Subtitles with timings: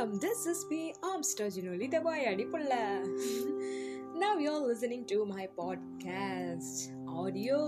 [0.00, 2.74] வணக்கம் this is B ஆம்ஸ்டர் ஜினோலி தபாய் அடிப்புள்ள
[4.20, 6.80] now you're listening to my podcast
[7.16, 7.58] audio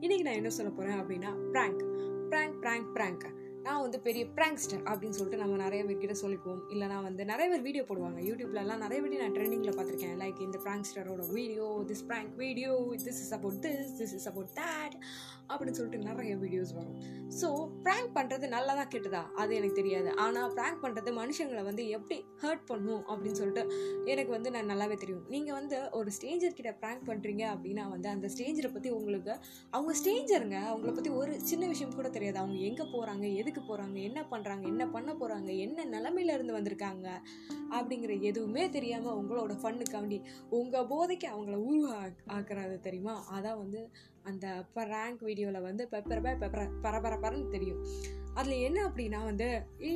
[0.00, 1.80] இன்னைக்கு நான் என்ன சொல்ல போகிறேன் அப்படின்னா ப்ராங்க்
[2.32, 3.24] ப்ராங்க் ப்ராங்க் ப்ராங்க்
[3.66, 6.60] நான் வந்து பெரிய ப்ராங்க்ஸ்டர் அப்படின்னு சொல்லிட்டு நம்ம நிறைய பேர்கிட்ட சொல்லிப்போம்.
[6.74, 8.20] இல்லை நான் வந்து நிறைய பேர் வீடியோ போடுவாங்க.
[8.28, 10.16] யூடியூப்லலாம் நிறைய பேர் நான் ட்ரெண்டிங்கில் பார்த்துருக்கேன்.
[10.22, 12.72] லைக் இந்த ப்ராங்க்ஸ்டரோட video this prank video
[13.06, 14.96] this is about this this is about that
[15.50, 16.98] அப்படின்னு சொல்லிட்டு நிறைய வீடியோஸ் வரும்.
[17.38, 17.48] ஸோ
[17.86, 19.22] ப்ராங்க் பண்ணுறது நல்லதா கெட்டதா?
[19.42, 20.10] அது எனக்கு தெரியாது.
[20.24, 23.64] ஆனால் ப்ராங்க் பண்ணுறது மனுஷங்களை வந்து எப்படி ஹர்ட் பண்ணும் அப்படின்னு சொல்லிட்டு
[24.12, 25.24] எனக்கு வந்து நான் நல்லாவே தெரியும்.
[25.34, 29.34] நீங்கள் வந்து ஒரு ஸ்டேஞ்சர் கிட்ட ப்ராங்க் பண்ணுறீங்க அப்படின்னா வந்து அந்த ஸ்டேஞ்சரை பற்றி உங்களுக்கு
[29.76, 32.38] அவங்க ஸ்டேஞ்சருங்க அவங்கள பற்றி ஒரு சின்ன விஷயம் கூட தெரியாது.
[32.44, 37.08] அவங்க எங்கே போகிறாங்க எது எதுக்கு போகிறாங்க என்ன பண்ணுறாங்க என்ன பண்ண போகிறாங்க என்ன நிலமையில இருந்து வந்திருக்காங்க?
[37.70, 40.18] அப்படிங்கிற எதுவுமே தெரியாமல் உங்களோட ஃபண்ணுக்காண்டி
[40.50, 41.96] உங்கள் போதைக்கு அவங்கள உருவா
[42.28, 43.14] ஆக்குறது தெரியுமா?
[43.32, 43.80] அதான் வந்து
[44.30, 47.80] அந்த ப்ராங்க் வீடியோவில் வந்து பெப்பரப்ப பெப்பர பரபரப்பரன்னு தெரியும்.
[48.40, 49.46] அதில் என்ன அப்படின்னா வந்து
[49.88, 49.90] ஈ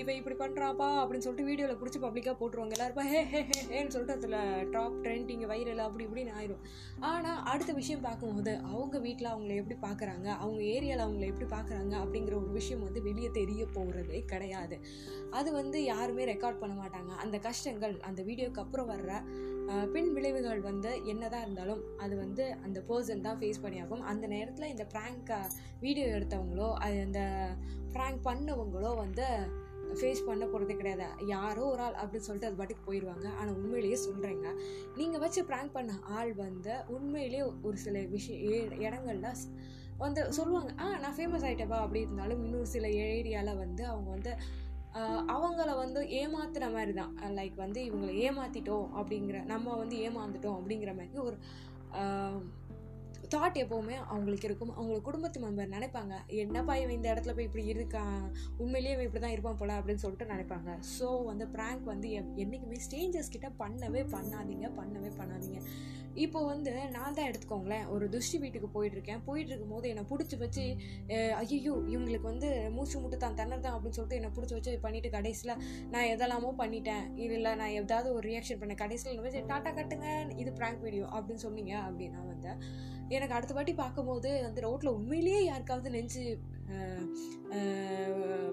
[0.00, 2.74] இவன் இப்படி பண்ணுறாப்பா அப்படின்னு சொல்லிட்டு வீடியோவில் பிடிச்சி பப்ளிக்காக போட்டுருவாங்க.
[2.76, 6.64] எல்லாருப்பா ஹே ஹே ஹேன்னு சொல்லிட்டு அதில் டாப் ட்ரெண்டிங் வைரல் அப்படி இப்படின்னு ஆயிரும்.
[7.10, 12.36] ஆனால் அடுத்த விஷயம் பார்க்கும்போது அவங்க வீட்டில் அவங்கள எப்படி பார்க்குறாங்க அவங்க ஏரியாவில் அவங்கள எப்படி பார்க்குறாங்க அப்படிங்கிற
[12.42, 14.78] ஒரு விஷயம் வந்து வெளியே தெரிய போகிறதே கிடையாது.
[15.38, 17.12] அது வந்து யாருமே ரெக்கார்ட் பண்ண மாட்டாங்க.
[17.24, 19.22] அந்த கஷ்டங்கள் அந்த வீடியோக்கு அப்புறம் வர்ற
[19.94, 24.86] பின் விளைவுகள் வந்து என்னதான் இருந்தாலும் அது வந்து அந்த பர்சன் தான் ஃபேஸ் பண்ணியாகும் அந்த நேரத்தில் இந்த
[24.94, 25.32] ப்ராங்க்
[25.80, 27.22] வீடியோ எடுத்தவங்களோ அது அந்த
[27.92, 29.26] ப்ராங்க் பண்ணவங்களோ வந்து
[30.00, 31.06] ஃபேஸ் பண்ண போகிறதே கிடையாது.
[31.26, 34.48] யாரோ ஒரு ஆள் அப்படின்னு சொல்லிட்டு அது பாட்டுக்கு போயிடுவாங்க ஆனால் உண்மையிலேயே சொல்கிறேங்க
[34.96, 39.30] நீங்கள் வச்சு ப்ராங்க் பண்ண ஆள் வந்து உண்மையிலேயே ஒரு சில விஷய இடங்கள்ல
[39.98, 44.32] வந்து சொல்லுவாங்க ஆ நான் ஃபேமஸ் ஆகிட்டேப்பா அப்படி இருந்தாலும் இன்னொரு சில ஏரியாவில் வந்து அவங்க வந்து
[45.34, 47.12] அவங்கள வந்து ஏமாத்துற மாதிரி தான்.
[47.34, 51.36] லைக் வந்து இவங்களை ஏமாத்திட்டோம் அப்படிங்கிற நம்ம வந்து ஏமாந்துட்டோம் அப்படிங்கிற மாதிரி ஒரு
[53.34, 54.72] தாட் எப்போவுமே அவங்களுக்கு இருக்கும்.
[54.78, 58.22] அவங்க குடும்பத்து மெம்பர் நினைப்பாங்க என்னப்பா இவன் இந்த இடத்துல போய் இப்படி இருக்கான்?
[58.62, 60.70] உண்மையிலேயே இவன் இப்படி தான் இருப்பான் போல அப்படின்னு சொல்லிட்டு நினைப்பாங்க.
[60.96, 62.10] ஸோ வந்து ப்ராங்க் வந்து
[62.44, 65.60] என்றைக்குமே ஸ்ட்ரேஞ்சர்ஸ் கிட்ட பண்ணவே பண்ணாதீங்க பண்ணவே பண்ணாதீங்க.
[66.24, 69.20] இப்போ வந்து நான் தான் எடுத்துக்கோங்களேன் ஒரு துஷ்டி வீட்டுக்கு போயிட்டுருக்கேன்.
[69.26, 70.64] போயிட்டு இருக்கும்போது என்னை பிடிச்சி வச்சு
[71.40, 75.60] ஐயோ இவங்களுக்கு வந்து மூச்சு முட்டு தான் தண்ணர் தான் அப்படின்னு சொல்லிட்டு என்னை பிடிச்சி வச்சு பண்ணிட்டு கடைசியில்
[75.92, 77.04] நான் எதெல்லாமோ பண்ணிட்டேன்.
[77.26, 78.82] இல்லை நான் ஏதாவது ஒரு ரியாக்ஷன் பண்ணேன்.
[78.84, 80.08] கடைசியில் வச்சு டாட்டா கட்டுங்க
[80.44, 82.52] இது ப்ராங்க் வீடியோ அப்படின்னு சொன்னீங்க அப்படின்னா வந்து
[83.16, 86.24] எனக்கு அடுத்த வாட்டி பார்க்கும்போது அந்த ரோட்டில் உண்மையிலேயே யாருக்காவது நெஞ்சு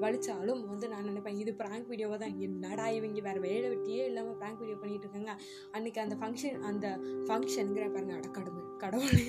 [0.03, 4.61] வலிச்சாலும் வந்து நான் நினைப்பேன் இது ப்ராங்க் வீடியோவாக தான் என்னடா இவங்க வேறு வேலை வெட்டியே இல்லாமல் ப்ராங்க்
[4.63, 5.33] வீடியோ பண்ணிகிட்டு இருக்காங்க.
[5.75, 6.87] அன்னைக்கு அந்த ஃபங்க்ஷன் அந்த
[7.27, 8.29] ஃபங்க்ஷனுங்கிற பாருங்க அட
[8.83, 9.21] கடவுள்.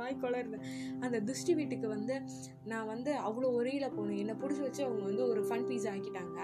[0.00, 0.58] வாய் வாய்க்கொள்ள
[1.00, 2.14] அந்த துஷ்டி வீட்டுக்கு வந்து
[2.64, 4.20] நான் வந்து அவ்வளோ ஒரேல போனேன்.
[4.22, 6.38] என்னை பிடிச்சி வச்சு அவங்க வந்து ஒரு ஃபன் பீஸ் ஆக்கிட்டாங்க.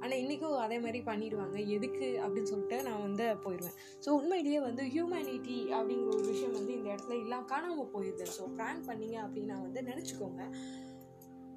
[0.00, 1.58] ஆனால் இன்றைக்கும் அதே மாதிரி பண்ணிடுவாங்க.
[1.76, 3.76] எதுக்கு அப்படின்னு சொல்லிட்டு நான் வந்து போயிடுவேன்.
[4.04, 8.88] ஸோ உண்மையிலேயே வந்து ஹியூமனிட்டி அப்படிங்கிற ஒரு விஷயம் வந்து இந்த இடத்துல இல்லாம காணாமல் போயிடுது ஸோ ப்ராங்க்
[8.90, 10.42] பண்ணீங்க அப்படின்னா வந்து நினச்சிக்கோங்க.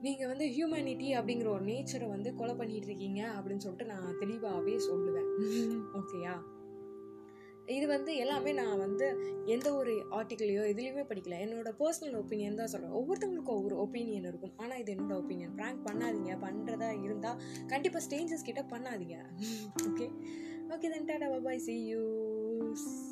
[0.02, 5.32] நீங்கள் வந்து ஹியூமனிட்டி அப்படிங்கிற ஒரு நேச்சரை வந்து கொலை பண்ணிட்டு இருக்கீங்க அப்படின்னு சொல்லிட்டு நான் தெளிவாகவே சொல்லுவேன்.
[6.00, 6.36] ஓகேயா
[7.68, 9.06] இது வந்து எல்லாமே நான் வந்து
[9.46, 11.38] எந்த ஒரு ஆர்டிக்கிளையோ இதுலேயுமே படிக்கல.
[11.46, 14.54] என்னோட பர்சனல் ஒப்பீனியன் தான் சொல்கிறேன் ஒவ்வொருத்தவங்களுக்கும் ஒவ்வொரு ஒப்பீனியன் இருக்கும்.
[14.58, 16.36] ஆனால் இது என்னோட ஒப்பீனியன் ப்ராங்க் பண்ணாதீங்க.
[16.46, 19.18] பண்ணுறதா இருந்தால் கண்டிப்பாக ஸ்டேஞ்சஸ் கிட்ட பண்ணாதீங்க.
[19.90, 20.08] Okay
[20.76, 23.05] okay then tata bye bye see you